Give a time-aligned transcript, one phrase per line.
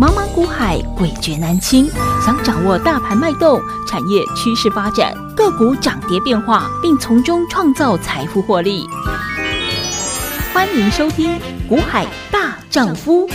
[0.00, 1.90] 茫茫股海，诡谲难清。
[2.24, 8.86] 想掌握大盘脉动、产业趋势发展、个股涨跌变化，并从中创造财富获利，
[10.54, 11.32] 欢迎收听
[11.68, 13.28] 《股海大丈夫》。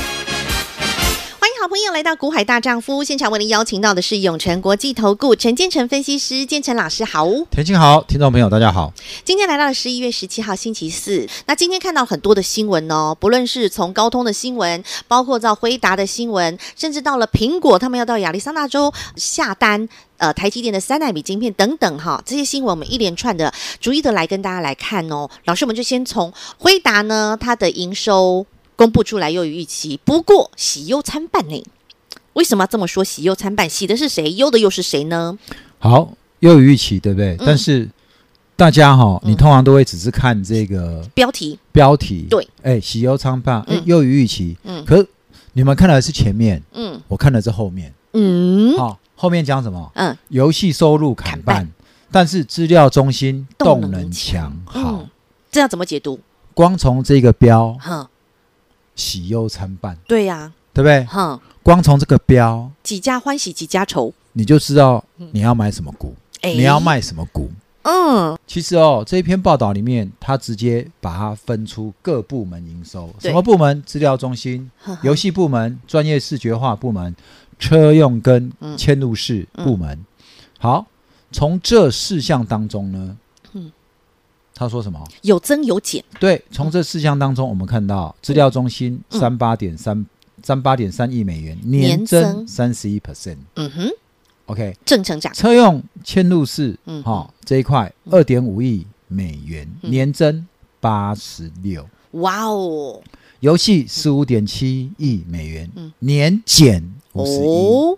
[1.64, 8.92] 好朋友来到股海大丈夫现场，为您邀请到的是永诚国际投顾陈建成分析师，建成老师好，田青好，听众朋友大家好。
[9.24, 19.88] 今天来到了十一月十七号星期四，那今天看到很多的新闻哦，不论是从高通的新闻，包括到辉达的新闻，甚至到了苹果，他们要到亚利桑那州下单，
[20.18, 25.30] 呃，台积电的三纳米晶片等等哈，这些新闻我们一连串的逐一的来跟大家来看哦。
[25.45, 28.45] 老师，我们就先从辉达呢，它的营收。
[28.76, 31.63] 公布出来优于预期，不过喜忧参半呢？
[32.34, 33.04] 为什么要这么说？
[33.04, 34.34] 喜忧参半，喜的是谁？
[34.34, 35.38] 忧的又是谁呢？
[35.77, 37.36] 好，优于预期，对不对？
[37.36, 37.88] 嗯、但是
[38.55, 45.05] 大家哈、哦，你通常都会只是看这个标题，标题对，哎，喜忧参半，哎，优于预期，嗯，可
[45.54, 49.91] 你们看的是前面，嗯，我看的是后面，嗯，好，后面讲什么？
[49.93, 51.71] 嗯，游戏收入砍半，砍半
[52.12, 55.10] 但是资料中心动能强，好、嗯，
[55.52, 56.20] 这要怎么解读？
[56.55, 58.10] 光从这个标，哈。
[58.96, 61.04] 喜忧参半，对呀，对不对？
[61.05, 67.50] 哼，光从这个标，几家欢喜几家愁，你就知道你要买什么股，你要卖什么股。
[67.84, 73.82] 嗯，其实哦，这一篇报道里面，他直接把它分出各部门营收，什么部门？
[73.84, 74.70] 资料中心、
[75.02, 77.14] 游戏部门、专业视觉化部门、
[77.60, 80.06] 车用跟嵌入式部门。
[80.60, 80.86] 好，
[81.32, 83.18] 从这四项当中呢。
[84.56, 85.04] 他说什么？
[85.23, 86.04] 有增有减。
[86.20, 90.06] 对，从这四项当中，我们看到资料中心三八点三
[90.44, 93.38] 三八点三亿美元，年增三十一 percent。
[93.56, 93.90] 嗯哼
[94.46, 95.34] ，OK，正成长。
[95.34, 100.46] 车用嵌入式，嗯，好，这一块二点五亿美元，年增
[100.80, 101.90] 八十六。
[102.12, 103.02] 哇哦！
[103.40, 107.98] 游戏十五点七亿美元，年减五十一。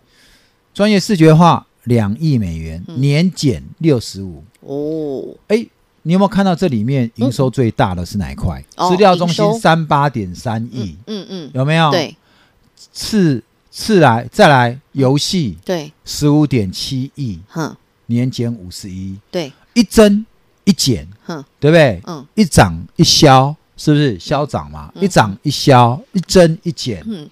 [0.73, 4.41] 专业视觉化两亿美元，年减六十五。
[4.61, 5.67] 哦，哎。
[6.07, 8.63] 你有没有看到这里面营收最大的是哪一块？
[8.87, 11.89] 资料中心三八点三亿，嗯嗯，有没有？
[11.89, 12.15] 对，
[12.93, 20.23] 次次来再来游戏，对，十五点七亿，哼，年减五十一，对，一增
[20.63, 21.99] 一减，哼，对不对？
[22.05, 24.19] 嗯，一涨一消，是不是？
[24.19, 24.91] 消涨嘛？
[25.01, 27.27] 一涨一消，一增一减，嗯，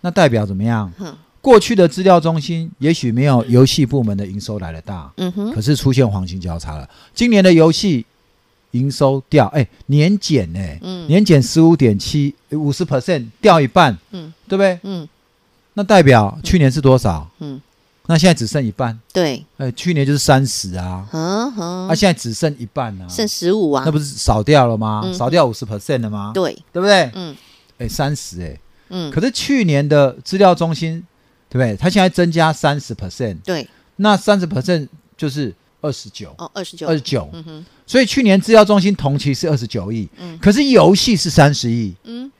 [0.00, 0.90] 那代表怎么样？
[0.98, 1.14] 哼。
[1.40, 6.88] 过去的资料中心也许没有游戏部门的营收来的大，嗯哼，可是出现黄金交叉了。
[7.14, 8.04] 今年的游戏
[8.72, 14.78] 营收掉，哎，年减哎，嗯，年减十五点七五十 percent，掉一半，嗯，对不对？
[14.82, 15.08] 嗯，
[15.74, 17.30] 那代表去年是多少？
[17.38, 17.60] 嗯，
[18.06, 25.08] 那现在只剩一半，对，哎，去年就是三十啊，嗯哼，那现在只剩一半啊，剩十五啊，那不是少掉了吗？
[25.14, 26.32] 少掉五十 percent 了吗？
[26.34, 27.10] 对，对不对？
[27.14, 27.34] 嗯，
[27.78, 28.58] 哎，三十哎，
[28.90, 31.04] 嗯，可是去年的资料中心。
[31.48, 31.76] 对不对？
[31.76, 33.66] 它现在增加三十 percent，对，
[33.96, 37.66] 那三十 percent 就是二十九哦，二十九，二十九，嗯哼。
[37.86, 42.30] 所以去年资料中心同期是二十九亿，嗯，可是游戏是三十亿，嗯。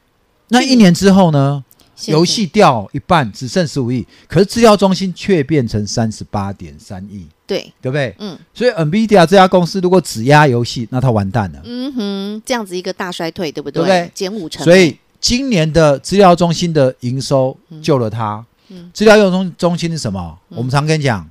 [0.48, 1.64] 那一年之后呢？
[2.06, 8.14] 游戏掉一半，只剩十五亿，可是资料中心却变成三十八点三亿，对，对不对？
[8.20, 8.38] 嗯。
[8.54, 13.82] 所以 NVIDIA 这家公司如果只压游戏，那它完蛋了，嗯哼，这样子一个大衰退，对不对？
[13.82, 14.10] 对不对？
[14.14, 14.62] 减五成。
[14.62, 18.46] 所以今年的资料中心的营收救了它。
[18.92, 20.38] 资料用中中心是什么？
[20.48, 21.28] 我们常跟你讲，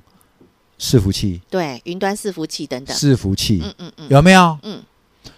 [0.78, 4.58] 伺服器，对，云端伺服器等等，伺服器，嗯嗯嗯，有没有？
[4.62, 4.82] 嗯，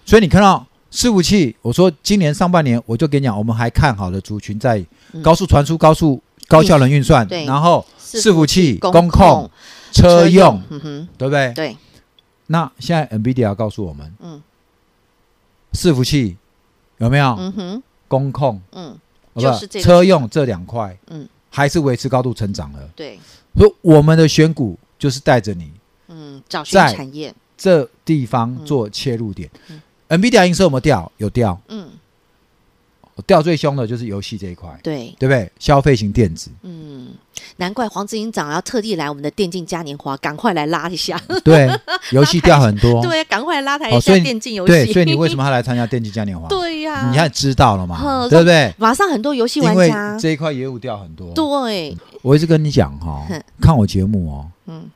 [0.05, 4.85] 所以你看到伺服器，我说今年上半年我就跟你讲，我们还看好的族群在
[5.23, 9.51] 高速传输、高速高效能运算，对，然后伺服器、工控、
[9.93, 11.53] 车用，嗯哼，对不对？
[11.55, 11.77] 对。
[12.49, 14.43] 那现在 NVIDIA 告诉我们，嗯，
[15.73, 16.37] 伺服器
[16.99, 17.37] 有没有？
[17.39, 18.99] 嗯哼，工控，嗯，
[19.37, 21.29] 就是车用这两块，嗯。
[21.51, 22.89] 还是维持高度成长了。
[22.97, 23.19] 对，
[23.55, 25.71] 所以我们的选股就是带着你，
[26.09, 29.51] 嗯，找寻产业这地方做切入点。
[29.69, 31.13] 嗯，NVIDIA 营收有没有掉？
[31.19, 31.61] 有掉。
[31.69, 31.91] 嗯。
[33.27, 35.53] 掉最凶的就是游戏这一块，对对不对？
[35.59, 37.09] 消费型电子，嗯，
[37.57, 41.21] 难怪黄子英长要特地来我们的电竞嘉年华，赶快来拉一下。
[41.45, 41.69] 对，
[42.13, 44.73] 游戏掉很多， 对，赶快拉抬一下电竞游戏。
[44.73, 46.49] 对，所以你为什么要来参加电竞嘉年华？
[46.51, 48.29] 对呀，你现在知道了嘛？
[48.29, 48.73] 对不对？
[48.79, 51.33] 马上很多游戏玩家，这一块业务掉很多。
[51.35, 53.27] 对，我一直跟你讲哈，
[53.61, 54.91] 看我节目哦，嗯。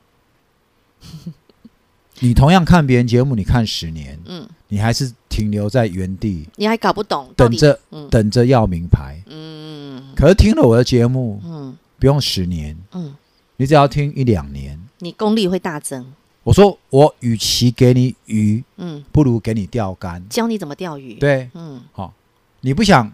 [2.21, 13.15] 你同样看别人节目，你看十年，嗯，你还是停留在原地，你还搞不懂，等着，嗯、等着要名牌，嗯，可是听了我的节目，嗯，不用十年，嗯，
[13.57, 16.13] 你只要听一两年，你功力会大增。
[16.43, 22.13] 我说，我与其给你鱼，嗯，不如给你钓竿，教你怎么钓鱼，对，嗯，好，
[22.61, 23.11] 你不想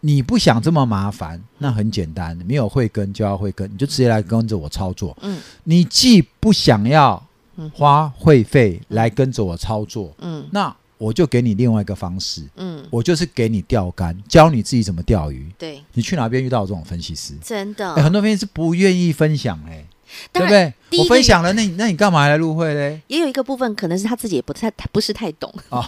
[0.00, 5.16] 你不想这么麻烦，那很简单，没有慧根就要慧根，你就直接来跟着我操作。
[5.22, 7.26] 嗯，你既不想要
[7.72, 15.50] 花会费来跟着我操作，嗯，那我就给你另外一个方式，嗯，我就是给你钓竿，教你自己怎么钓鱼。
[15.58, 17.34] 对，你去哪边遇到这种分析师？
[17.42, 19.84] 真的，欸、很多分析师不愿意分享、欸，哎。
[20.32, 20.72] 对不对？
[20.98, 23.02] 我分享了，那你那你干嘛还来入会嘞？
[23.08, 25.52] 也有一个部分可能是他自己也不太，不是太懂。
[25.68, 25.84] 哦，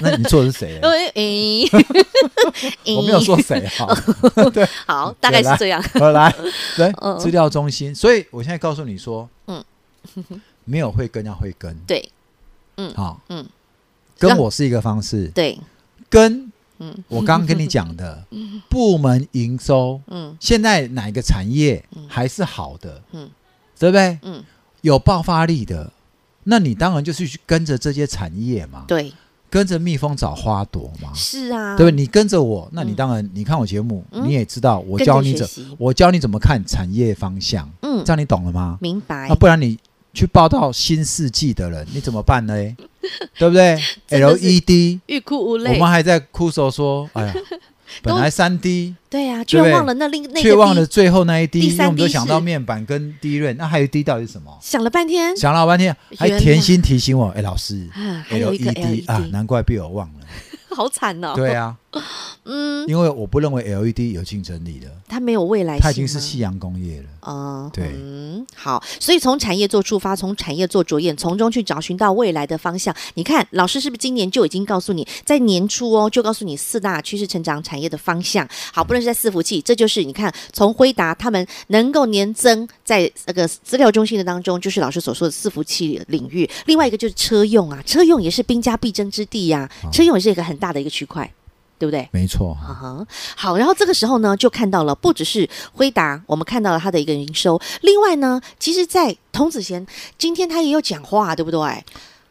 [0.00, 0.80] 那你做的是谁？
[2.96, 3.86] 我没有说谁哈。
[4.52, 5.80] 对，好，大概是这样。
[5.94, 6.34] 好，来，
[6.76, 7.94] 对，资料中心。
[7.94, 9.64] 所以我现在告诉你说，嗯，
[10.64, 11.72] 没有会跟要会跟。
[11.86, 12.06] 对，
[12.78, 13.46] 嗯，好，嗯，
[14.18, 15.28] 跟我是一个方式。
[15.28, 15.58] 对，
[16.08, 16.50] 跟。
[16.80, 18.24] 嗯，我刚刚跟你讲的，
[18.68, 23.30] 部门营收，嗯，现在哪个产业还是好的，嗯，
[23.78, 24.18] 对不对？
[24.22, 24.42] 嗯，
[24.80, 25.92] 有爆发力的，
[26.42, 29.12] 那你当然就是去跟着这些产业嘛，对，
[29.48, 31.94] 跟着蜜蜂找花朵嘛，是啊，对不对？
[31.94, 38.78] 你跟着我，那你当然，你看我节目，你也知道，我教你怎，我教你怎么看产业方向，嗯，这样你懂了吗？
[38.82, 39.28] 明白。
[39.28, 39.78] 那，不然你
[40.12, 42.76] 去报道新世纪的人，你怎么办呢？
[43.38, 43.78] 对不对
[44.08, 47.34] ？LED 欲哭无泪，我们还在哭诉说：“哎呀，
[48.02, 54.56] 本来三 D，对呀，却忘了那另那却忘了最后那一滴因为我们都想到面板跟 DRAM，那还有一 D 到底是什么？
[54.60, 57.88] 想了半天，想了半天，还甜心提醒我：哎，老师
[58.30, 60.26] ，LED 啊，难怪被我忘了，
[60.74, 61.32] 好惨哦。
[61.36, 61.76] 对啊。
[62.46, 67.06] 嗯，因为我不认为 LED 有竞争力的，它没有未来性，它已经是夕阳工业了。
[67.26, 72.94] 嗯，对，嗯，好，所以从产业做出发，从产业做着眼，从中去找寻到未来的方向。
[73.14, 78.46] 你看，老师是不是今年就已经告诉你，在年初哦，就告诉你四大趋势成长产业的方向？
[78.72, 86.48] 好，不论是在伺服器，这就是你看，从辉达他们能够年增在那个资料中心的当中，就是老师所说的伺服器领域。
[86.66, 91.32] 另外一个就是车用啊，车用也是兵家必争之地呀，车用也是一个很大的一个区块。
[91.78, 92.08] 对不对？
[92.12, 92.56] 没错。
[92.60, 93.06] Uh-huh.
[93.36, 97.60] 好，然后这个时候呢，就看到了不只是辉达，我们看到了它的一个营收。
[97.82, 99.86] 另外呢，其实，在童子贤
[100.16, 101.84] 今天他也有讲话，对不对？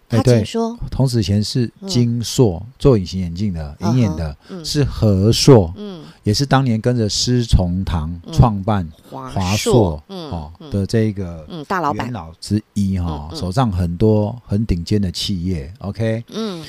[0.09, 0.77] 他怎么说？
[0.91, 4.35] 童子贤是金硕、嗯、做隐形眼镜的，银眼的，uh-huh.
[4.49, 16.63] 嗯、是和硕，嗯，也是当年跟着施崇棠创办华硕，嗯，哦的这个嗯大老板老之一哈，手上很多很顶尖的企业，OK，嗯，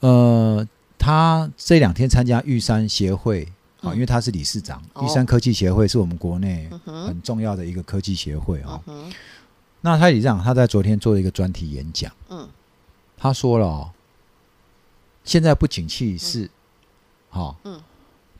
[0.00, 0.66] 呃。
[1.00, 3.44] 他这两天参加玉山协会
[3.80, 4.82] 啊，嗯、因为他是理事长。
[4.92, 8.78] 哦、玉山科技协会是我们国内很重要的一个科技协会啊。
[8.86, 9.10] 嗯、
[9.80, 12.12] 那他理事长他在昨天做了一个专题演讲。
[12.28, 12.46] 嗯，
[13.16, 13.90] 他说了哦，
[15.24, 16.50] 现在不景气是，
[17.30, 17.80] 好、嗯哦，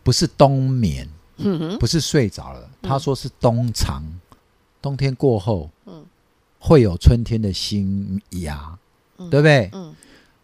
[0.03, 1.09] 不是冬眠，
[1.39, 2.69] 嗯、不是睡着了。
[2.83, 4.21] 他说是冬藏，嗯、
[4.83, 6.05] 冬天过后，嗯，
[6.59, 8.79] 会有春天的新芽，
[9.17, 9.71] 嗯、对不对？
[9.73, 9.97] 嗯，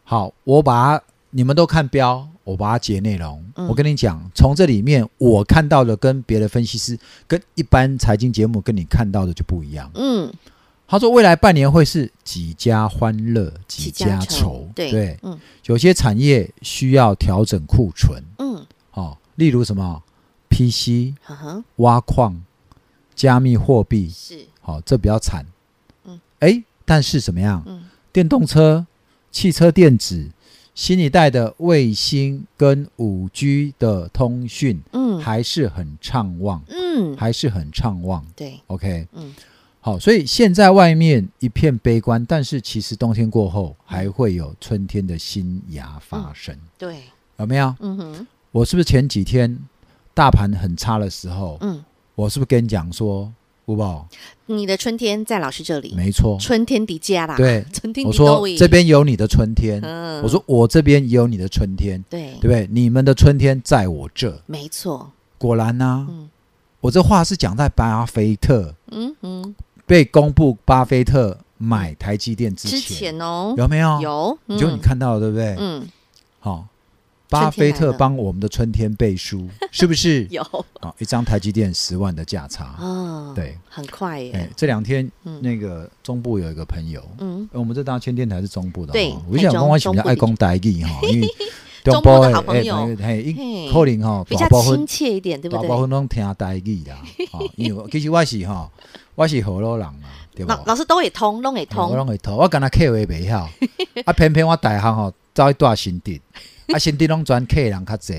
[0.03, 1.05] 好，我把它。
[1.37, 3.45] 你们都看标，我把它截内容。
[3.57, 9.91] 嗯、我跟你讲，从这里面我看到的跟别的分析师、跟一般财经节目跟你看到的就不一样。
[9.97, 10.33] 嗯，
[10.89, 14.67] 他说未来半年会是几家欢乐几家愁。
[14.75, 18.23] 对，对嗯，有些产业需要调整库存。
[18.39, 20.03] 嗯，哦，例如什么
[20.49, 21.13] PC、
[21.77, 22.43] 挖矿、
[23.15, 25.45] 加密货币是，好、哦，这比较惨。
[26.07, 27.63] 嗯，哎，但是怎么样？
[27.67, 28.87] 嗯，电动车、
[29.31, 30.31] 汽车电子。
[30.77, 39.35] 新一代的卫星跟五 G 的通讯，嗯，还是很畅旺，嗯，还是很畅旺，对，OK，嗯，
[39.81, 47.01] 好，所以现在外面一片悲观，但是其实冬天过后还会有春天的新芽发生，嗯、对，
[47.39, 47.75] 有没有？
[47.81, 49.59] 嗯哼，我是不是前几天
[50.13, 51.83] 大盘很差的时候，嗯，
[52.15, 53.33] 我是不是跟你讲说？
[53.67, 54.07] 五宝，
[54.47, 57.37] 你的春天在老师这里，没错，春天迪迦啦。
[57.37, 58.07] 对， 春天。
[58.07, 62.69] 我说这边有你的春天，嗯，我说我这边也有你的春天，对，对不对？
[62.71, 65.11] 你们的春天在我这，没错。
[65.37, 66.09] 果然呢，
[66.81, 69.55] 我这话是讲在巴菲特，嗯嗯，
[69.85, 74.01] 被公布巴菲特买台积电之前哦，有没有？
[74.01, 75.57] 有，就你看到了，对不对？
[75.59, 75.89] 嗯，
[76.39, 76.67] 好。
[77.29, 80.27] 巴菲特帮我们的春天背书， 是不是？
[80.31, 80.43] 有。
[80.81, 84.49] 啊，一张台积电十万的价差，嗯，对，很快耶。
[84.57, 91.29] 这两天那个中部有一个朋友，嗯，我们这大千电台是中部的，对，我想讲我喜欢爱讲台语哈，因为
[91.83, 93.35] 中部的好朋友，嘿，
[93.73, 95.69] 可能哈比较亲切一点，对不对？
[95.69, 97.03] 大部分都听台语啦，
[97.57, 98.71] 因为其实我是哈，
[99.17, 100.63] 我是河洛人啊，对吧？
[100.67, 103.49] 老师都会通，拢会通，拢会通，我跟他客话袂晓，
[104.05, 106.21] 啊，偏偏我大行吼走一段新店。
[106.75, 108.15] 啊，新地拢专客人较济，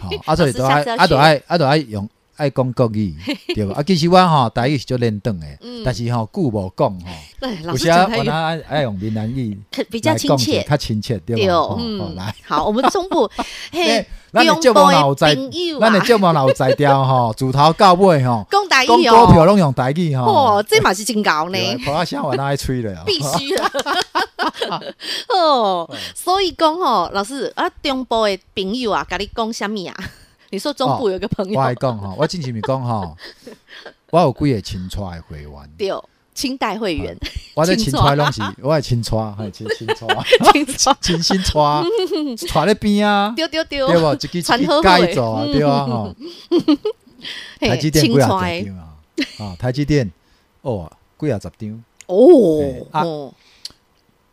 [0.00, 2.08] 好，啊，所以都爱，啊，都爱，啊，都爱用。
[2.40, 3.14] 爱讲国语，
[3.54, 3.74] 对吧？
[3.76, 5.46] 啊，其实我吼台语是做练转的，
[5.84, 7.06] 但是吼久无讲吼，
[7.68, 9.58] 有时候我那爱用闽南语，
[9.90, 11.76] 比较亲切，较亲切，对吧？
[11.78, 13.30] 嗯，来，好，我们中部
[13.70, 15.36] 嘿，咱的节目老在，
[15.78, 23.70] 咱的节目老在调吼，自头到尾吼，讲台语哦，讲股票拢用台语吼，哦，这嘛是真高呢，我阿乡我那爱吹了，必须了，
[25.28, 29.94] 哦，所以讲吼，老师啊，中部的朋友啊，甲你讲什么啊？
[30.50, 33.14] 你说中部有个朋友，我来讲哈， 我进前咪讲哈，
[34.10, 35.90] 我有几个清楚的会员，对，
[36.34, 37.16] 清代会员，
[37.54, 40.06] 我在清楚拢是，我系清楚，系清清楚，
[40.52, 41.58] 清楚，清新楚，
[42.48, 44.12] 坐在边啊，丢丢丢，对不？
[44.14, 46.14] 一支一支改造啊，对啊，哈，
[47.60, 48.96] 台积电几啊张啊？
[49.38, 50.10] 啊，台积电
[50.62, 51.84] 哦，几啊十张。
[52.06, 53.04] 哦，啊，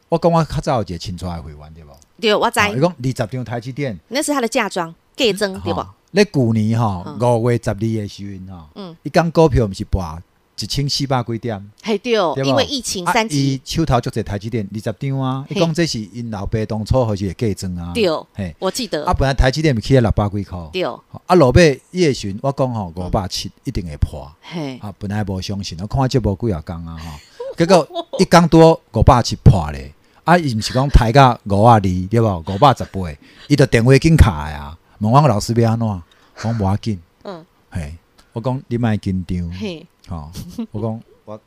[0.10, 1.92] 我讲我较早有一个清楚的会员，对不？
[2.20, 2.60] 对，我知。
[2.74, 4.94] 你讲二十张台积电，那是他的嫁妆。
[5.16, 5.86] 嫁妆对不？
[6.12, 10.20] 你旧年吼五月十二的时阵吼，一讲股票毋是博
[10.60, 15.46] 一千四百几点，系对，因为疫情三级，伊手头就在台积电二十张啊。
[15.50, 17.92] 伊讲这是因老爸当初开始计增啊。
[17.94, 19.06] 对，嘿，我记得。
[19.06, 20.58] 啊，本来台积电咪起了六百几块。
[20.74, 20.84] 对。
[20.84, 21.62] 啊，老爸
[21.92, 24.32] 伊个时阵，我讲吼五百七一定会破。
[24.42, 24.80] 嘿。
[24.80, 27.12] 啊，本来无相信，我看这无几啊讲啊吼，
[27.56, 27.88] 结果
[28.18, 29.94] 一讲多五百七破咧。
[30.24, 32.44] 啊，伊毋是讲抬价五啊二对无？
[32.48, 33.00] 五百十八，
[33.48, 34.76] 伊就电话紧卡呀。
[35.00, 35.88] 问我老师要安怎？
[35.88, 36.04] 我
[36.44, 37.00] 讲无要紧。
[37.24, 37.96] 嗯，嘿，
[38.34, 39.52] 我讲你莫紧张。
[39.52, 40.32] 嘿，好，
[40.72, 41.40] 我讲我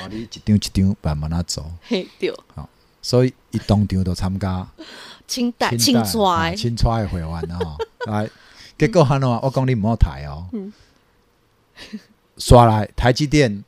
[0.00, 1.70] 我你一张一张慢慢啊走。
[1.82, 2.34] 嘿，对。
[2.54, 2.68] 好，
[3.00, 4.66] 所以伊当场都参加
[5.26, 7.76] 清代清川清川的会员啊。
[8.06, 8.30] 来，
[8.78, 9.28] 结果安怎？
[9.28, 10.46] 我讲你毋好抬哦。
[10.52, 10.72] 嗯。
[12.36, 13.64] 刷来台积电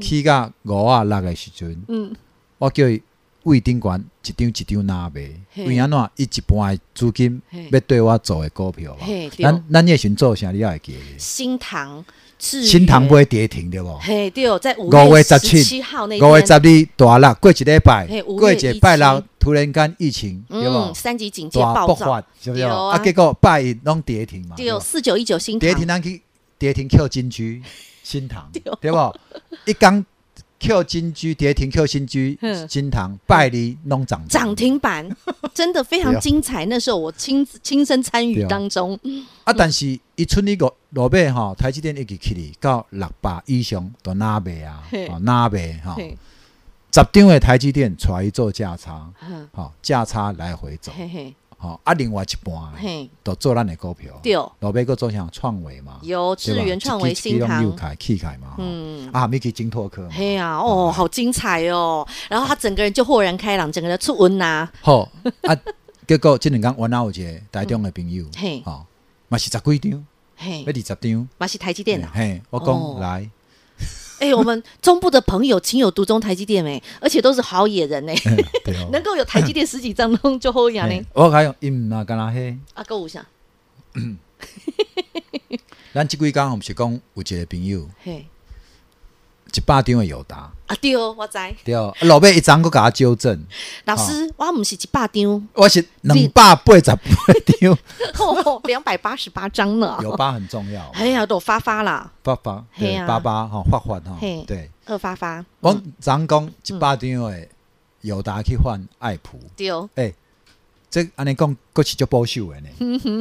[0.00, 1.82] 起价五啊六的时阵。
[1.88, 2.14] 嗯。
[2.58, 3.02] 我叫伊。
[3.46, 5.30] 位顶管一张一张拿卖，
[5.64, 6.10] 为安怎？
[6.16, 9.06] 伊一半的资金要对我做的股票嘛？
[9.38, 10.50] 咱咱也寻做啥？
[10.50, 11.18] 你也会记得？
[11.18, 12.04] 新塘
[12.38, 13.96] 新塘不会跌停对无？
[13.98, 16.60] 嘿，对，在五月十七号那五月十二
[16.96, 20.92] 大六过一礼拜，过一礼拜六突然间疫情对无？
[20.92, 22.62] 三级警戒爆发，是不是？
[22.64, 24.56] 啊，结果拜一拢跌停嘛？
[24.56, 26.20] 对，四九一九新唐跌停，咱去
[26.58, 27.62] 跌停 Q 金居
[28.02, 28.50] 新塘
[28.80, 29.14] 对不？
[29.66, 30.04] 一刚。
[30.58, 35.08] Q 金居跌停，Q 新居金堂拜利弄涨涨停板，
[35.54, 36.64] 真的非常精彩。
[36.66, 38.98] 那时候我亲亲身参与当中。
[39.44, 44.82] 啊，但是一出呢个落尾哈，台积电一直起哩到六百以上都拿卖啊，
[45.22, 45.96] 拿卖哈。
[46.92, 49.06] 十张的台积电出来做价差，
[49.52, 50.90] 好价差来回走。
[51.66, 54.12] 好啊，另外一半嘿，都做咱的股票。
[54.22, 58.54] 对，老贝个做像创维嘛，有智源创维、新唐、起凯嘛。
[58.58, 60.08] 嗯啊，没去金拓科。
[60.10, 62.06] 嘿呀，哦，好精彩哦！
[62.28, 64.68] 然后他整个人就豁然开朗，整个人出温呐。
[64.80, 65.08] 好
[65.42, 65.56] 啊，
[66.06, 68.84] 结果这两天我那有一个台中的朋友，嘿，哦，
[69.28, 70.06] 嘛是十几张，
[70.36, 72.10] 嘿，要二十张，嘛是台积电啊。
[72.14, 73.28] 嘿，我讲来。
[74.18, 78.14] 哎，我们中部的朋友情有独钟台积电哎，而且都是好野人哎，
[78.90, 81.06] 能够有台积电十几张都就好样呢。
[81.12, 82.56] 我还有嗯啊，干那嘿。
[82.74, 83.24] 啊，够五下。
[85.92, 88.26] 咱这几天我们是讲有一个朋友，嘿，
[89.54, 90.52] 一百张的友达。
[90.66, 91.38] 啊对，我知。
[91.64, 91.74] 对，
[92.08, 93.40] 老板一张我给他纠正。
[93.84, 96.96] 老师，我毋是一百张，我是两百八十八
[97.60, 97.78] 张。
[98.66, 99.96] 两百八十八张呢。
[100.02, 100.90] 友达很重要。
[100.94, 102.10] 哎呀，都发发啦。
[102.24, 104.68] 发发，对，发发哈，发发哈，对。
[104.86, 105.44] 二发发。
[105.60, 107.48] 我张讲一百张的
[108.00, 109.38] 友达去换爱普。
[109.56, 109.70] 对。
[109.94, 110.12] 哎，
[110.90, 112.68] 这安尼讲，佫是足保守的呢。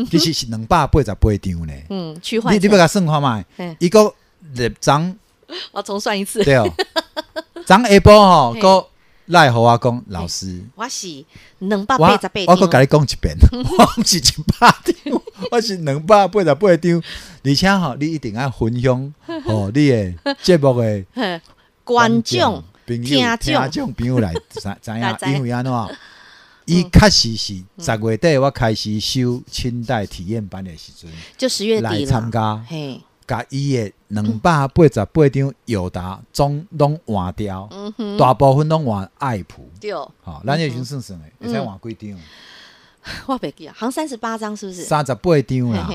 [0.10, 1.74] 其实是两百八十八张呢。
[1.92, 2.52] 嗯，去换。
[2.56, 3.46] 你你不要算看嘛？
[3.78, 5.16] 一个入张。
[5.72, 6.44] 我重算一次。
[6.44, 6.72] 对哦。
[7.66, 8.88] 张下晡吼， 哥
[9.26, 11.26] 赖互我讲老师，我是
[11.58, 14.22] 两百八十八张，我个甲你讲一遍， 我唔是一
[14.60, 15.22] 百张，
[15.52, 17.04] 我是两百八十八张，
[17.44, 19.14] 而且吼，你一定要分享
[19.46, 21.42] 哦，你的节目的
[21.84, 23.94] 观众、朋友、听众。
[23.94, 25.74] 朋友来知知影，因为安怎，
[26.66, 32.64] 伊确实是十月底我开始收清代体验班的时阵，就十月底来参加。
[33.28, 37.68] 甲伊诶两百八十八张友达总拢换掉，
[38.20, 39.68] 大部分拢换爱普。
[39.80, 42.20] 对，好，咱也已经算算诶，会使换几张？
[43.28, 44.84] 我袂记啊，好像三十八张是不是？
[44.84, 45.90] 三十八张啦，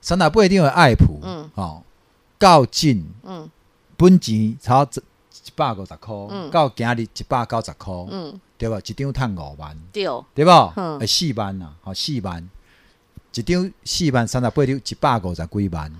[0.00, 1.20] 三十八张诶爱普，
[1.54, 1.82] 哦，
[2.38, 3.50] 到进，嗯，
[3.96, 8.78] 本钱差一一百五十箍，到今日一百九十箍，嗯，对吧？
[8.78, 10.04] 一张赚五万，对，
[10.34, 10.72] 对吧？
[11.00, 12.46] 诶，四万呐，好，四万，
[13.34, 15.92] 一张四万，三十八张一百五十几万。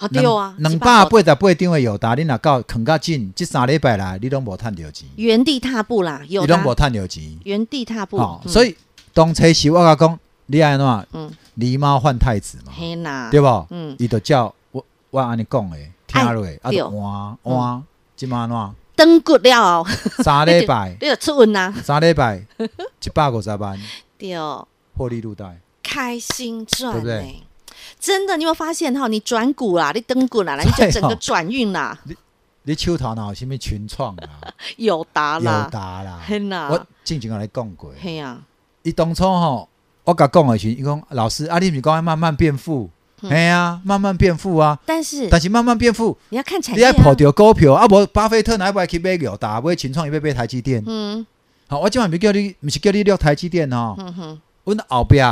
[0.00, 8.16] 好对啊，两百八十八张的友达，你若到坑较紧，这三礼拜来你拢无趁着钱，原地踏步啦，有你拢无趁着钱，原地踏步。
[8.46, 8.76] 所以
[9.12, 11.28] 当初时我甲讲，你安怎，嗯，
[11.58, 13.66] 狸猫换太子嘛，对不？
[13.70, 17.82] 嗯，伊就叫我我安尼讲诶，听落，啊，就换换，
[18.14, 19.84] 即嘛安怎，登骨了，
[20.22, 22.46] 三礼拜， 你就出运呐，三礼拜，
[23.04, 23.76] 一百五十万，
[24.16, 24.36] 对，
[24.96, 27.42] 获利入袋，开心赚，对不对？
[28.00, 29.08] 真的，你有没有发现哈？
[29.08, 31.98] 你转股啦，你登股啦，你就整个转运啦。
[32.04, 32.14] 你
[32.62, 34.28] 你手头哪有什么群创 啦？
[34.76, 36.68] 友达啦，友达啦。
[36.70, 38.40] 我正经跟你讲过，系啊。
[38.82, 39.68] 伊当初吼，
[40.04, 42.88] 我甲讲的时，伊讲老师，啊，你是讲要慢慢变富，
[43.20, 44.78] 系啊，慢慢变富啊。
[44.86, 50.82] 但是但是慢慢变富，你要看产业，你要抱着股票啊，无巴菲特哪会去买友达，买群创，伊要买台积电。
[50.86, 51.26] 嗯。
[51.66, 53.94] 好，我今晚唔叫你，唔是叫你录台积电哦。
[53.98, 54.40] 嗯哼。
[54.64, 55.26] 阮后边，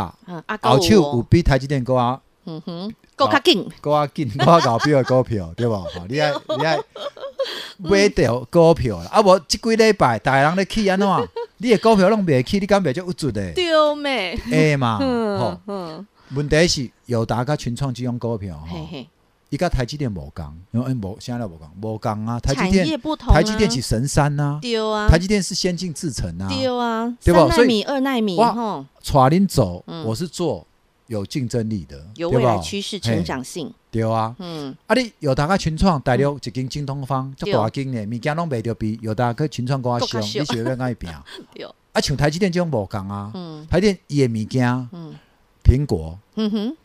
[0.63, 2.21] 后手有比台积电高啊。
[2.47, 2.95] 嗯哼。
[3.17, 5.83] 够较紧，够较紧， 够较搞票的股票，对不？
[6.09, 6.79] 你爱你爱
[7.79, 11.09] 买着股票啦，啊无即几礼拜，逐个人咧去安怎？
[11.59, 13.53] 你的股票拢袂去，你敢袂就有准的？
[13.55, 14.39] 对咩？
[14.53, 14.99] 哎嘛，
[15.67, 18.87] 吼，问题是友达甲群创这种股票，吼，
[19.49, 22.39] 伊甲台积电无共，因为无现在无共，无共啊。
[22.39, 23.01] 台积电，
[23.33, 25.09] 台积电是神山呐，对啊。
[25.09, 27.49] 台积电是先进制程啊，对啊，对不？
[27.49, 30.67] 三纳米、二纳米，吼，带恁走，我是做。
[31.07, 41.11] 有竞争力的，有未来趋势、成长性，对啊，嗯，啊，你友达个群创大陆一间京东方，足大间的，物件拢卖着比友达个群创更加凶，你是要安怎拼？
[41.93, 43.33] 啊，像台积电这种无共啊，
[43.71, 45.15] 台积电伊的物件，嗯。
[45.69, 46.77] 苹果，嗯哼，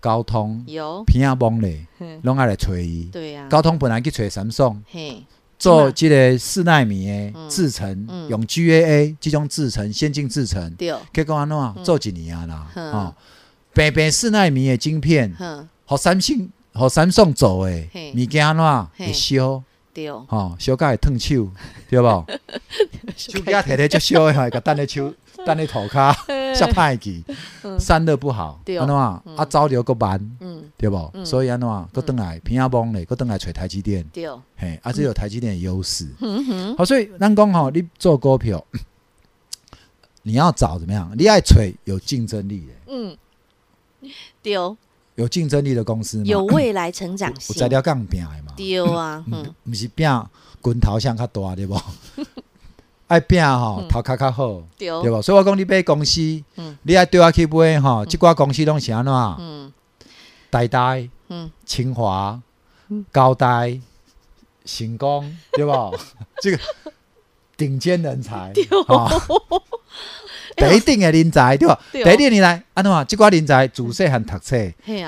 [0.00, 1.86] 高通有，偏啊懵嘞，
[2.22, 4.82] 拢爱来找伊，对呀，高通本来去找三星，
[5.58, 11.84] 做这个四纳米的制程，用 GAA 这种制程先进制程，对，结果安怎？
[11.84, 13.14] 做一年啊啦，啊。
[13.72, 15.32] 白白四纳米的晶片，
[15.86, 19.62] 和三星和三星做诶，物件安怎会烧？
[19.92, 21.48] 对，吼烧甲会烫手，
[21.88, 22.06] 对不？
[23.16, 25.12] 手机啊，摕摕就烧诶，个等咧手，
[25.44, 26.14] 等咧涂骹，
[26.54, 27.24] 煞歹去，
[27.78, 29.22] 散热不好，安怎啊？
[29.48, 30.20] 走流个慢，
[30.76, 31.10] 对不？
[31.24, 36.06] 所以安怎搁转来偏啊懵咧，搁转来找台积电，对，嘿，啊，只有台积电的优势。
[36.76, 38.64] 好，所以咱讲吼，你做股票，
[40.22, 41.10] 你要找怎么样？
[41.18, 43.16] 你爱找有竞争力的，嗯。
[44.42, 44.76] 丢。
[45.16, 48.52] 有竞争力的公司，有未来成长 性，有材料杠拼嘛？
[48.56, 50.08] 丢啊，嗯，不是拼
[50.62, 51.78] 滚头像较大对不？
[53.08, 55.20] 爱拼吼头壳较好，对不？
[55.20, 56.20] 所以我讲你买公司，
[56.82, 59.12] 你爱对我去买吼，这挂公司拢是安怎？
[59.38, 59.72] 嗯，
[60.50, 60.94] 台大，
[61.28, 62.40] 嗯，清华，
[63.10, 63.64] 高大，
[64.64, 65.72] 成功，对不？
[66.40, 66.58] 这个
[67.56, 68.52] 顶尖人才，
[70.68, 71.80] 第一定的人才对吧？
[71.92, 73.02] 第一定人才，安怎啊？
[73.04, 74.56] 即寡人才自细汉读册，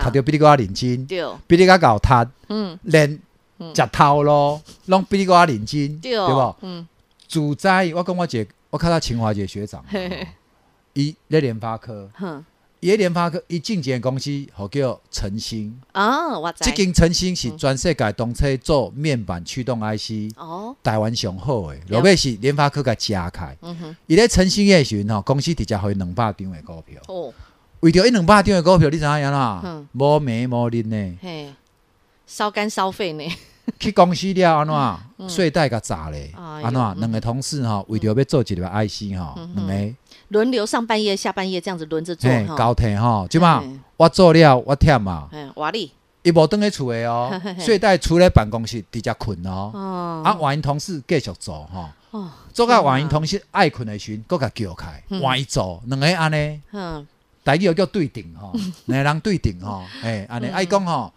[0.03, 1.07] 读得比你较认真，
[1.47, 3.19] 比你较贤读，嗯，连
[3.75, 6.57] 食头咯拢比你较认真，对无？
[6.63, 6.87] 嗯，
[7.29, 9.85] 自在我讲我一个，我看到清华一个学长，
[10.95, 12.11] 伊咧联发科。
[12.83, 16.65] 伊个联发科伊进前公司，好叫晨星啊，我知。
[16.65, 23.57] 即间晨星是全世界动车做面板驱动 IC，哦，台湾上好诶，落尾是联发科甲加开。
[23.63, 27.01] 嗯哼，伊咧晨星诶时阵吼，公司直接互伊两百张诶股票。
[27.07, 27.33] 哦，
[27.79, 29.63] 为着伊两百张诶股票，你知影啦？
[29.65, 31.19] 嗯，无名无利呢。
[31.23, 31.55] 嘿，
[32.27, 33.25] 烧干烧肺呢。
[33.79, 34.67] 去公司了安
[35.19, 35.29] 怎？
[35.31, 36.33] 睡袋甲炸咧？
[36.37, 36.81] 安怎？
[36.99, 39.95] 两个同事吼，为着要做一个 IC 吼，两个。
[40.33, 43.63] 轮流上半夜、下半夜这样子轮着做，交替哈，即嘛
[43.97, 45.93] 我做了我忝嘛，瓦力。
[46.23, 51.93] 伊无倒咧厝诶哦，所以在厝咧办公室直接困哦，啊，换因同事继续做哈，
[52.53, 56.61] 做甲换因同事爱困诶时，搁甲叫开，换伊做，两个安尼，
[57.43, 58.53] 大家又叫对顶吼，
[58.87, 60.47] 两个人对顶吼，诶，安尼。
[60.47, 61.13] 爱讲吼，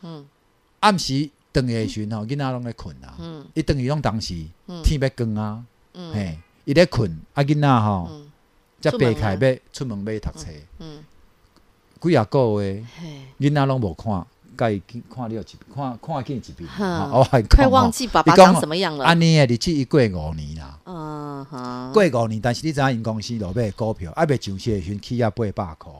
[0.79, 3.13] 暗时顿诶时吼，囡仔拢咧困啊，
[3.53, 4.33] 伊顿伊拢当时
[4.83, 5.63] 天要光啊，
[6.13, 8.09] 嘿，伊咧困，啊囡仔吼。
[8.91, 10.47] 才爬开要出门买读册，
[12.01, 12.83] 几啊个月，
[13.39, 14.25] 囡仔拢无看，
[14.57, 14.81] 甲伊
[15.13, 19.03] 看了一看看见一遍，哦，快忘记爸爸长什么样了。
[19.05, 25.91] 安尼诶，日子伊过五年啦，嗯哼，过五年，但是你知影因公司落尾股票，还未上市诶时阵起啊八百块，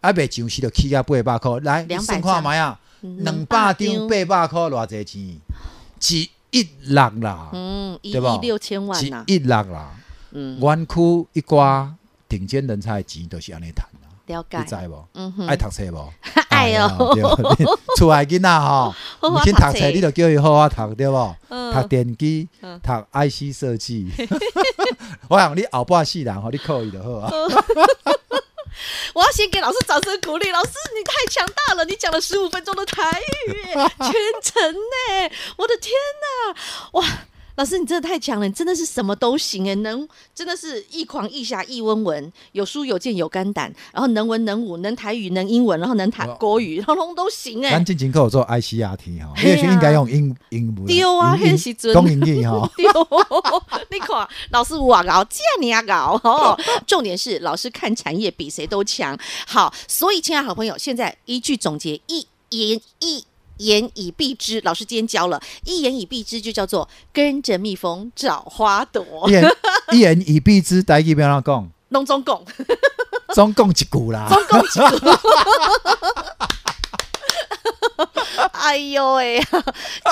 [0.00, 5.04] 还未上市就起啊八百块，来，算看觅啊，两百张八百块偌济
[6.00, 6.20] 钱，
[6.50, 9.90] 一亿六啦，嗯，一亿六千万呐，一亿六啦。
[10.60, 11.94] 湾区一挂
[12.28, 15.08] 顶尖人才的钱都是安尼谈啊，了解，你知无？
[15.14, 16.12] 嗯哼，爱读册无？
[16.50, 17.14] 爱哦，
[17.98, 18.94] 厝内囡仔吼，
[19.28, 21.36] 唔先读册，你就叫伊好好读，对无？
[21.48, 24.10] 读电机，读 IC 设计。
[25.28, 27.30] 我想你后半世人吼，你可以就好啊。
[29.14, 33.52] 我要先给老师掌声鼓励，老师你太强大了，你讲了十五分钟的台语
[33.98, 35.92] 全程呢，我的天
[36.22, 36.56] 呐，
[36.92, 37.04] 哇！
[37.56, 47.70] 老师，你真的太强了，你真的是什么都行哎，能真的是一狂一侠一温文，有书有剑有肝胆，然后能文能武，能台语能英文，然后能谈国语，通通都行哎。
[47.70, 50.86] 咱进前课做 ICRT 哈，也许应该用英英文。
[50.86, 52.68] 丢啊，那时阵讲英语哈。
[53.88, 56.58] 你看，老师我搞，这样你也搞哦。
[56.88, 59.16] 重点是老师看产业比谁都强。
[59.46, 63.24] 好，所以亲爱的好朋友，现在一句总结，一言一。
[63.58, 69.04] 一言以蔽之，老师今天教了一言以蔽之，就叫做跟着蜜蜂找花朵。
[69.28, 69.50] 一言
[69.92, 72.44] 一言以蔽之，大家不要讲，拢总共，
[73.34, 74.78] 总共一句啦，总共一句。
[78.52, 79.40] 哎呦喂，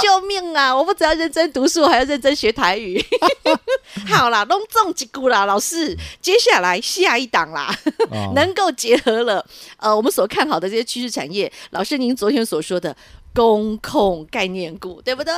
[0.03, 0.75] 救命啊！
[0.77, 3.03] 我不只要认真读书，还要认真学台语。
[4.07, 7.75] 好啦，拢总一句啦，老师，接下来下一档啦，
[8.11, 9.45] 哦、能够结合了
[9.79, 11.51] 呃我们所看好的这些趋势产业。
[11.71, 12.95] 老师，您昨天所说的。
[13.35, 15.33] 工控概念股，对不对？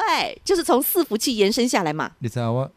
[0.44, 2.12] 就是从伺服器延伸下来嘛。
[2.18, 2.70] 你知道我我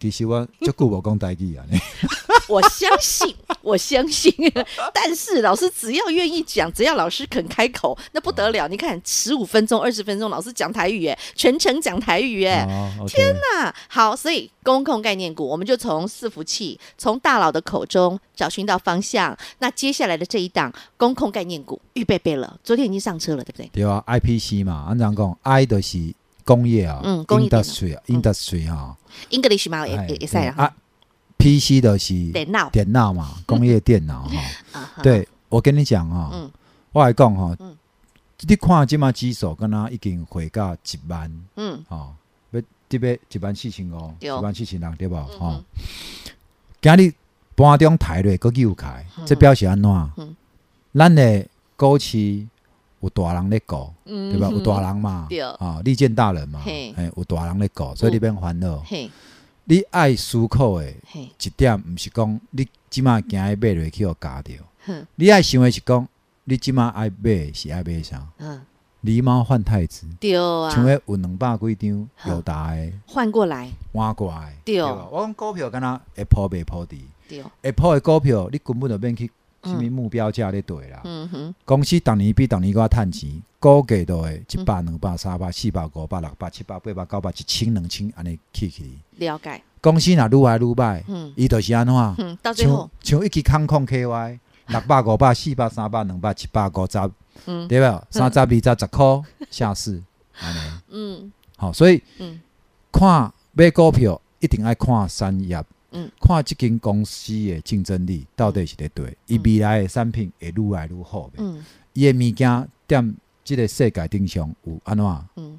[0.00, 1.64] 其实我就顾我讲台语啊。
[2.48, 4.32] 我相信，我相信。
[4.94, 8.66] 但是老师只要愿意讲，只要老师肯开口，那不得了。
[8.66, 12.66] 你看，十五分钟、二十分钟，老师讲台语，哎，全程讲台语，哎，
[13.06, 13.74] 天哪！
[13.88, 19.36] 好，所以公控概念股，我们就从伺服器，从大佬的口中找寻到方向。
[19.58, 23.68] 那接下来的这一档公控概念股，预备备了，昨天已经上车了，对不对？
[23.74, 26.14] 对啊，IPC 嘛，按怎讲，I 就是
[26.48, 28.96] 工业啊，嗯，工业 industry，industry 哈
[29.28, 30.74] ，English 嘛也也是啊。
[31.36, 34.26] P C 的是电脑，电脑嘛， 工业电脑
[34.72, 35.02] 哈。
[35.02, 36.32] 对，我跟你讲哈，
[36.90, 37.54] 我来讲哈，
[38.40, 42.14] 你看即嘛指数，跟他已经回到一万，嗯，哦，
[42.52, 45.26] 要这边一万四千五，一万四千六对吧？
[45.38, 45.62] 哈，
[46.80, 47.12] 今日
[47.54, 50.36] 盘中抬落个又开，这表示安怎？
[50.94, 52.16] 咱的股市
[53.00, 54.48] 有大人在搞，对吧？
[54.50, 58.82] 有大人嘛，啊，利剑大人嘛，哎，有大人咧顾，所以你免烦恼。
[59.64, 64.52] 你爱思考的一点，毋是讲你即马行爱买落去互加着。
[65.16, 66.08] 你爱想的是讲，
[66.44, 68.26] 你即马爱买是爱买啥？
[69.04, 74.82] 狸猫换太子，对啊，像个有两百几张有大诶换过来，换过来，对。
[74.82, 77.06] 我讲股票敢若会破未破底，
[77.62, 79.30] 会破的股票，你根本就免去
[79.64, 81.00] 什么目标价咧对啦。
[81.04, 88.84] 嗯哼公司逐年比逐年搁趁钱，估计都会一百、两百、三百、四百、五百、六百、七百、八百、九百、一千、两千安尼起去。
[89.16, 89.62] 了解。
[89.80, 91.02] 公司若愈来愈歹，
[91.36, 92.54] 伊就是安怎？
[92.54, 97.10] 像像一支空空 KY，六百、五百、四百、三百、两百、七百、五十，
[97.46, 98.04] 嗯对吧？
[98.10, 100.02] 三十、二十、十箍下市，
[100.40, 100.58] 安尼。
[100.90, 102.40] 嗯，好，所以嗯
[102.90, 105.62] 看买股票一定爱看产业，
[106.20, 111.30] 看即间公司的竞争力到底是伫对，伊未来的产品会愈来愈好。
[111.36, 115.04] 嗯，伊的物件踮即个世界顶上有安怎？
[115.36, 115.58] 嗯。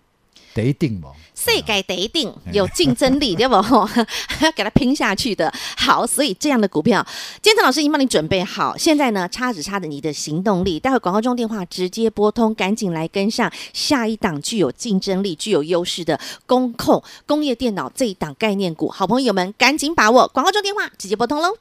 [0.54, 3.54] 第一定嘛，世界第一定有竞争力，对不？
[3.54, 5.54] 要 给他拼下去的。
[5.78, 7.06] 好，所以这样的股票，
[7.42, 8.76] 建成老师已经帮你准备好。
[8.76, 10.80] 现在呢，差只差的你的行动力。
[10.80, 18.90] 待会广告中电话直接拨通，赶紧来跟上下一档具有竞争力、具有优势的工控工业电脑这一档概念股。
[18.90, 21.58] 好朋友们，赶紧把握广告中电话，直接拨通喽。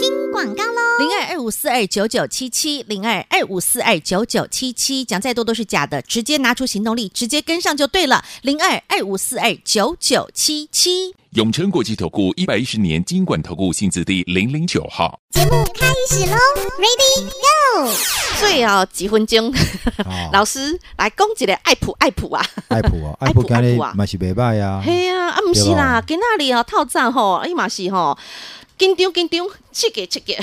[0.00, 0.80] 听广告喽。
[0.98, 8.24] 零二二五四二九九七七，零二二五四二九九七七，讲再多都是假的，直接拿出行动力，直接跟上就对了。
[8.40, 15.20] 零二二五四二九九七七，永诚国际投顾一百一十年金管投顾新字第零零九号。
[15.32, 16.36] 节目开始喽
[16.78, 17.92] ，Ready Go！
[18.40, 19.52] 最后几分钟，
[20.32, 28.16] 老师来攻击的爱普爱普啊，爱普啊， 爱普爱普啊嘛是袂歹呀，嘿啊，啊不是啦，给那里啊套餐吼，哎嘛是吼。
[28.80, 30.34] 紧张紧张，刺激刺激，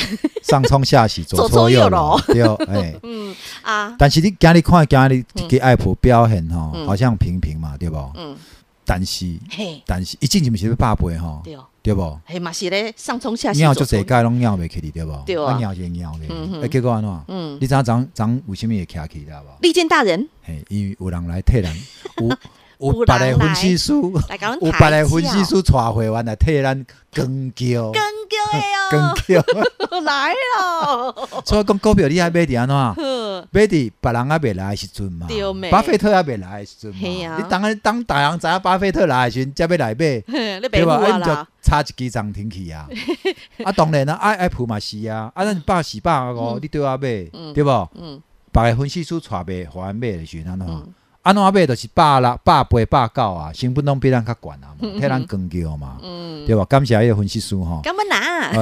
[0.44, 7.98] 上冲下洗，左搓右揉，对，哎， 嗯啊，但是你今日看今日这个爱普表现吼，好像平平嘛，对不？
[8.16, 8.38] 嗯，
[8.86, 11.58] 但是，嘿，但是一进去不是八倍哈，对。
[11.82, 12.20] 对不？
[12.26, 15.24] 嘿嘛是咧，上冲下洗，鸟就这盖拢尿袂起的，对不？
[15.26, 15.44] 对。
[15.44, 17.24] 啊，鸟就鸟的，哎，结果安怎？
[17.30, 19.48] 嗯，你知影昨昨为什么会起起的不？
[19.62, 21.74] 利剑大人，嘿，因为有人来替人。
[22.22, 22.38] 有
[22.80, 31.16] 别个分析师，有别个分析师带会员来替咱更叫，更叫的哦，跟叫 来了。
[31.46, 32.76] 所以讲股票你还买伫安怎？
[33.52, 35.28] 买伫别人还未来的时阵嘛，
[35.72, 37.38] 巴菲特还未来的时阵嘛。
[37.38, 40.22] 你当然当大人知影巴菲特来的时阵，才要来买，
[40.70, 41.18] 对吧？
[41.18, 42.88] 你就差一支涨停去啊。
[43.64, 47.08] 啊，当然啦，爱爱普嘛是啊，啊，咱百四百五，你都要买，
[47.54, 47.70] 对不？
[47.96, 50.94] 嗯，别个分析师带买会员买的时阵安怎？
[51.28, 55.98] 安怎买都是百六、百八、百九啊，成本拢比咱较悬啊， 替咱更叫嘛，
[56.48, 56.64] 对吧？
[56.64, 57.82] 感谢迄个分析师吼。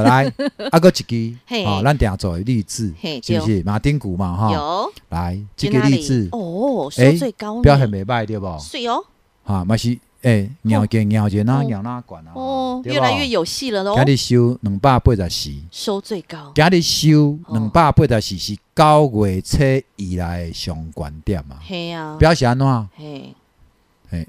[0.04, 0.34] 来，
[0.72, 3.62] 啊个一支，好，咱定做励志，是不是？
[3.64, 4.52] 马丁股嘛，吼。
[4.52, 4.94] 有。
[5.10, 8.58] 来，这个励志，哦，收最高，表现袂歹，对不？
[8.60, 9.04] 水哦。
[9.44, 9.96] 哈，嘛是。
[10.26, 13.96] 哎，咬紧咬紧那咬那管啊，哦，越来越有戏了咯。
[14.04, 16.52] 今日收两百八十四，收最高。
[16.56, 19.58] 今日收两百八十四是九月初
[19.98, 21.60] 以来上悬点嘛？
[21.62, 22.66] 嘿啊，表示安怎？
[22.96, 23.36] 嘿，
[24.10, 24.28] 嘿，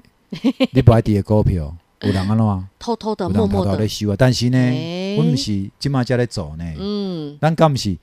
[0.71, 2.67] 你不爱跌股票， 有人安怎？
[2.77, 4.15] 偷偷的、默默的在收啊。
[4.15, 6.63] 但是呢，我们是即马才在做呢。
[6.77, 7.97] 嗯，咱敢毋是。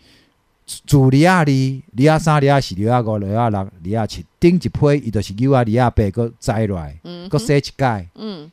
[0.67, 6.99] 自二啊二、二啊三、二啊四、二啊五、二啊六、二啊七，顶一批伊著是九啊二啊八，搁摘落来，
[7.29, 8.09] 搁洗一届，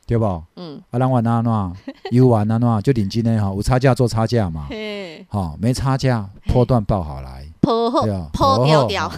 [0.06, 0.44] 对无？
[0.56, 1.52] 嗯，啊，人玩安怎？
[2.10, 2.82] 游玩安怎？
[2.82, 4.68] 就认真诶吼，有差价做差价嘛，
[5.28, 7.46] 吼，没差价波段报好来。
[7.64, 7.88] 破
[8.32, 9.08] 破掉掉，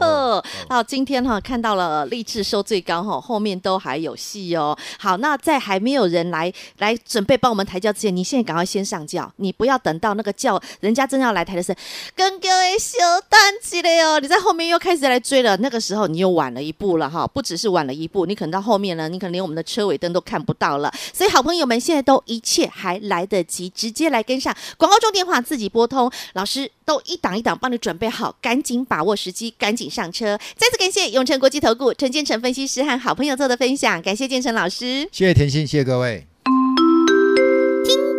[0.00, 4.76] 呵， 好，今天哈看到了励志收最高哈，后面都还有戏哦。
[4.98, 11.78] 好，那在还没有人来来准备帮我们抬轿之前，你现在赶快先上轿，你不要等到那个轿人家真要来抬的时候，
[12.14, 20.90] 跟各位小单机了哦，你在后面又开始来追了，那个时候你又晚了一步了哈，不只是晚了一步，你可能到后面呢，你可能连我们的车尾灯都看不到了。
[21.12, 30.38] 所以好朋友们，现在都一切还来得及，直接来跟上广告中电话自己拨通，老师都一档一档帮你准备好，赶紧把握时机，赶紧上车。
[30.56, 36.24] 再次感谢永诚国际投顾陈建成分析师和好朋友做的分享，感谢建成老师，谢谢甜心，谢谢各位。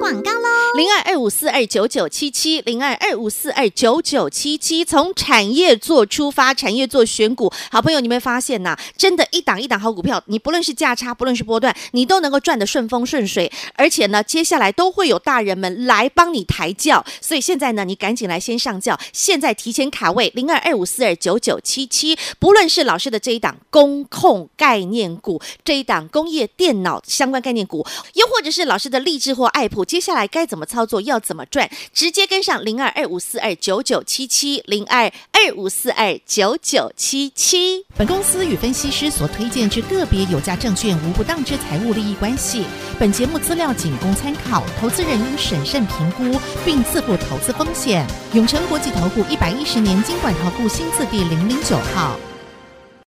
[0.10, 0.48] 广告喽。
[0.78, 20.32] 零二二五四二九九七七，零二二五四二九九七七，从产业做出发，产业做选股，好朋友，你没发现呐，真的，一档一档好股票，你不论是价差，不论是波段，你都能够赚得顺风顺水，而且呢，接下来都会有大人们来帮你抬轿，所以现在呢，你赶紧来先上轿，现在提前卡位。
[20.36, 30.64] 零二二五四二九九七七，不论是老师的这一档工控概念股，这一档工业电脑相关概念股，又或者是老师的励志或爱普，接接下来该怎么？
[30.64, 31.68] 操作要怎么赚？
[31.92, 37.84] 直接跟上零二二五四二九九七七零二二五四二九九七七。
[37.98, 42.64] 本公司与分析师所推荐之个别有价证券无不当之财务利益关系。
[43.00, 48.06] 本节目资料仅供参考，投资人应审慎评估并自负投资风险。
[48.34, 52.20] 永诚国际投顾一百一十年金管投顾新字第零零九号。